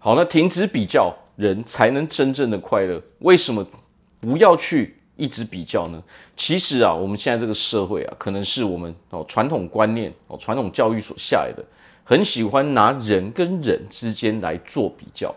[0.00, 3.02] 好，那停止比较，人才能真正的快乐。
[3.18, 3.66] 为什么
[4.20, 6.00] 不要去一直比较呢？
[6.36, 11.64] 其实啊，我们现在这个社会啊，可能是我们哦传统观念哦传统教育所下来的，
[12.04, 15.34] 很喜欢拿人跟人之间来做比较。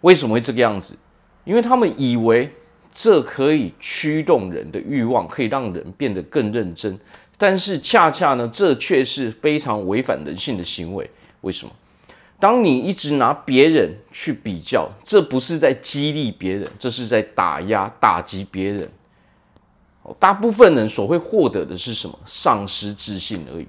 [0.00, 0.96] 为什么会这个样子？
[1.44, 2.50] 因为他们以为
[2.94, 6.98] 这可以驱动人的欲望，可以让人变得更认真。
[7.36, 11.08] 但是恰恰呢，这却是非常违反人性的行为。
[11.42, 11.72] 为什么？
[12.42, 18.90] 当你一直拿别人去比较，这不是在激励别人，这是在打压、打击别人。
[20.18, 22.18] 大部分人所会获得的是什么？
[22.26, 23.68] 丧失自信而已。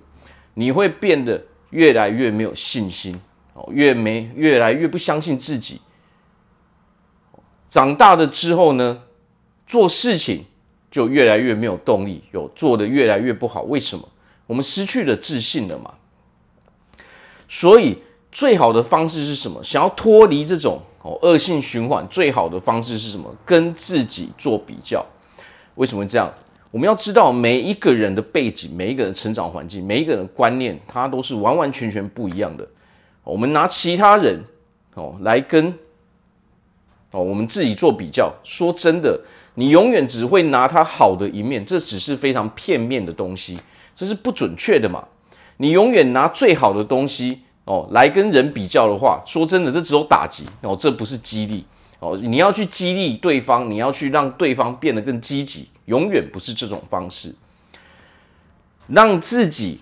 [0.55, 3.22] 你会变得越来越没有信心，
[3.54, 5.80] 哦，越没越来越不相信自己。
[7.70, 9.04] 长大了之后呢，
[9.68, 10.44] 做事情
[10.90, 13.62] 就越来越没有动力，有做的越来越不好。
[13.62, 14.10] 为什么？
[14.48, 15.94] 我们失去了自信了嘛。
[17.48, 18.02] 所以。
[18.34, 19.64] 最好的方式是什么？
[19.64, 23.34] 想要脱离这种哦恶性循环，最好的方式是什么？
[23.46, 25.05] 跟自己做比较。
[25.76, 26.34] 为什么这样？
[26.72, 32.68] 我们要知道每一个人的背景、每一个人的成长环境、每一个人的观念，它都是完完全全不一样的。
[33.24, 34.44] 我们拿其他人
[34.96, 35.72] 哦来跟
[37.12, 39.22] 哦我们自己做比较，说真的，
[39.54, 43.60] 你永远只会拿他好的一面，这只是非常片面的东西，
[43.96, 45.07] 这是不准确的嘛。
[45.57, 47.41] 你永远拿最好的东西。
[47.66, 51.66] 哦，来跟人比较的话，说真的，这只有打击哦，这不是激励
[52.00, 52.18] 哦。
[52.22, 57.34] 你要去激励对方，你要去让对方变得更积极，永远不是这种方式。
[58.88, 59.80] 让自己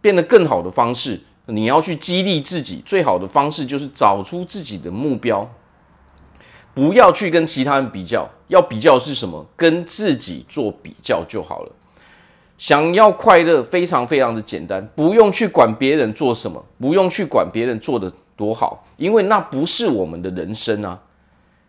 [0.00, 5.50] 变得更好的方式，你要去激励自己，最好的方式就是找出自己的目标，
[6.72, 8.28] 不要去跟其他人比较。
[8.48, 9.46] 要比较是什么？
[9.54, 11.72] 跟自己做比较就好了。
[12.60, 21.00] 想要快乐，非常非常的简单，不用去管别人做什么，不用去管别人做的多好，因为那不是我们的人生啊。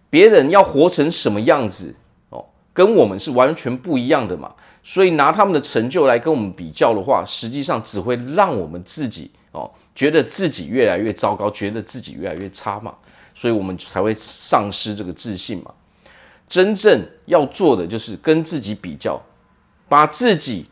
[0.10, 1.96] 别人要活成什么样子
[2.28, 4.54] 哦，跟我们是完全不一样的嘛。
[4.84, 12.94] 所以拿他们的成就来跟我们比较的话，实际上只会让我们自己哦，觉得自己越来越糟糕，觉得自己越来越差嘛。
[13.34, 15.72] 所以我们才会丧失这个自信嘛。
[16.50, 19.18] 真正要做的就是跟自己比较，
[19.88, 20.66] 把自己。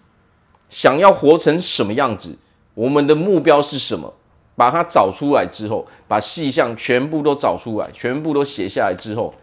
[0.69, 2.37] 想要活成什么样子？
[2.73, 4.13] 我们的目标是什么？
[4.55, 9.33] 把它找出来之后，把细项全部都找出来，全部都写下来之后，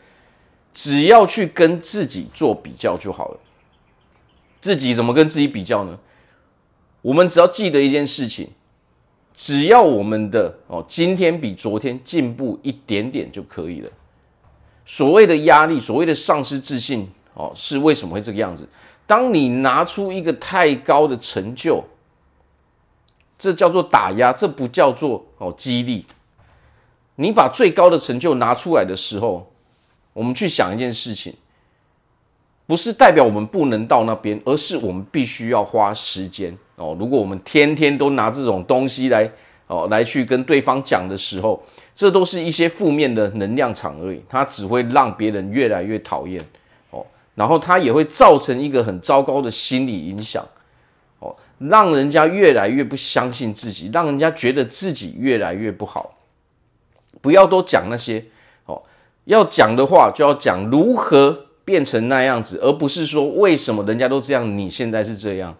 [0.75, 3.41] 只要去跟自己做比较就好了。
[4.61, 5.99] 自己怎么跟自己比较呢？
[7.01, 8.51] 我们只要记得一件事情：
[9.35, 13.91] 只要我们的哦，今天比昨天进步一点点就可以了。
[14.85, 18.69] 所谓的压力，所谓的丧失自信哦，是为什么会这个样子？
[19.07, 21.85] 当你拿出一个太高的成就，
[23.39, 26.05] 这叫做打压，这不叫做哦激励。
[27.15, 29.53] 你把最高的成就拿出来的时候，
[30.13, 31.35] 我们去想一件事情，
[32.67, 36.97] 不是代表我们不能到那边，而是我们必须要花时间哦。
[36.99, 39.31] 如果我们天天都拿这种东西来
[39.67, 41.63] 哦来去跟对方讲的时候，
[41.95, 46.45] 这都是一些负面的能量场而已，它只会让别人越来越讨厌。
[47.37, 50.43] 然后它也会造成一个很糟糕的心理影响，
[51.19, 56.15] 哦，让人家越来越不相信自己，让人家觉得自己越来越不好。
[57.21, 58.25] 不要多讲那些，
[58.65, 58.83] 哦，
[59.25, 65.55] 要讲的话就要讲如何变成那样子，而不是说为什么人家都这样，你现在是这样。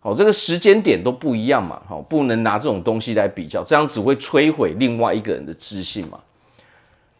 [0.00, 6.20] 好，这个时间点都不一样嘛，好，不能拿这种东西来比较，这样只会摧毁另外一个人的自信嘛。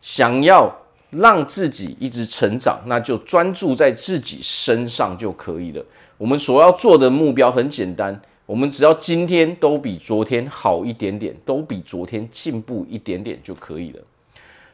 [0.03, 0.77] 想要。
[1.11, 5.85] 让自己一直成长，那就专注在自己身上就可以了。
[6.17, 14.01] 我们所要做的目标很简单，我们只要今天都比昨天好一点点，都比昨天进步一点点就可以了。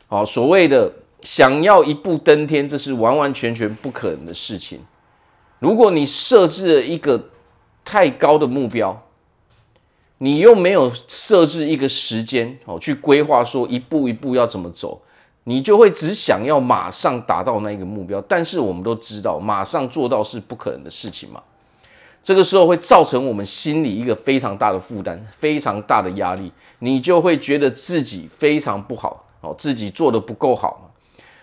[0.09, 0.93] 好，所谓的
[1.23, 4.81] 想要一步登天，这是完完全全不可能的事情。
[5.59, 7.31] 如果你设置了一个
[7.85, 9.03] 太高的目标，
[10.19, 15.00] 你又没有设置一个时间，好去规划说一步一步要怎么走。
[15.48, 21.40] 你就会只想要马上达到那个目标，但是我们都知道，马上做到是不可能的事情嘛。
[22.20, 26.50] 这个时候会造成我们心里一个非常大的负担，非常大的压力，
[26.81, 30.93] 你就会觉得自己非常不好哦，自己做得不够好，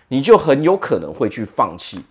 [0.08, 2.04] 你就很有可能会去放弃。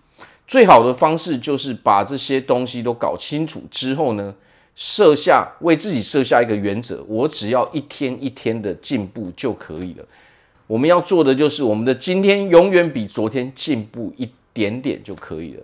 [0.48, 4.34] 最好的方式就是把这些东西都搞清楚之后呢，
[4.74, 10.04] 设下为自己设下一个原则，我只要一天一天的进步就可以了。
[10.66, 15.62] 我们要做的就是，我们的今天永远比昨天进步一点点就可以了。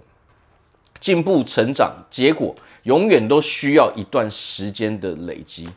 [1.00, 5.69] 进步、成长、结果，永远都需要一段时间的累积。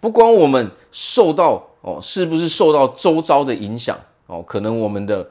[0.00, 4.42] 不管我们受到哦，是不是受到周遭的影响哦？
[4.42, 5.26] 可能我们的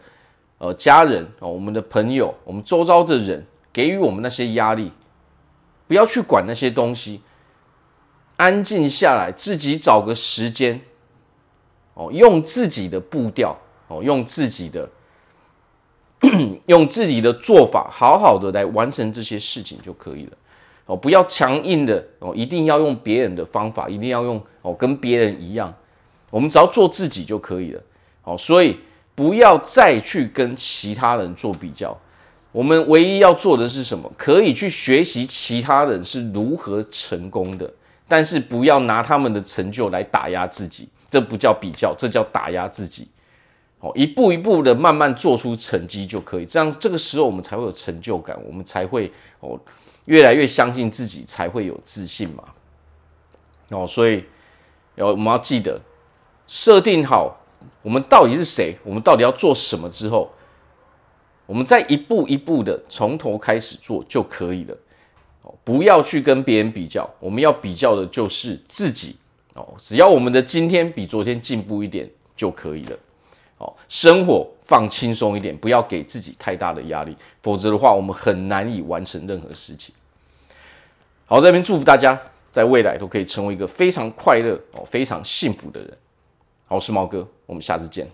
[0.57, 4.91] 呃家人哦，我们的朋友，我们周遭的人给予我们那些压力，
[5.87, 7.21] 不要去管那些东西，
[8.37, 10.81] 安静下来，自己找个时间
[11.99, 13.53] 哦，用自己的步调
[13.89, 14.89] 哦，用自己的
[16.67, 20.31] 用自己的做法，好好的来完成这些事情就可以了。
[20.85, 25.73] 哦，不要强硬的哦，一定要用别人的方法，一定要用哦，跟别人一样。
[26.29, 27.81] 我们只要做自己就可以了。
[28.21, 28.79] 好，所以
[29.13, 31.97] 不要再去跟其他人做比较。
[32.53, 34.09] 我们唯一要做的是什么？
[34.17, 37.69] 可以去学习其他人是如何成功的，
[38.07, 40.87] 但是不要拿他们的成就来打压自己。
[41.09, 43.09] 这不叫比较，这叫打压自己。
[43.79, 46.45] 哦，一步一步的慢慢做出成绩就可以。
[46.45, 49.59] 这样这个时候我们才会有成就感，我们才会哦。
[50.05, 52.43] 越来越相信自己，才会有自信嘛。
[53.69, 54.25] 哦，所以
[54.95, 55.79] 要我们要记得
[56.47, 57.37] 设定好
[57.83, 60.31] 我们到底是谁，我们到底要做什么之后，
[61.45, 64.75] 我们再一步一步的从头开始做就可以了。
[65.43, 69.15] 哦，不要去跟别人比较，我们要比较的就是自己。
[69.55, 72.97] 哦，只要我们的今天比昨天进步一点就可以了。
[73.57, 79.93] 哦，生活放轻松一点，不要给自己太大的压力，否则的话，我们很难以完成任何事情。
[81.25, 82.17] 好，在这边祝福大家，
[82.51, 85.97] 在未来都可以成为一个非常快乐哦、非常幸福的人。
[86.67, 88.07] 好，我是毛哥，我们下次见。